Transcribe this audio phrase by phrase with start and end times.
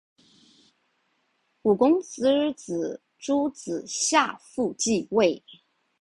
[1.61, 5.43] 武公之子邾子夏父继位。